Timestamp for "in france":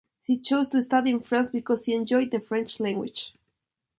1.11-1.51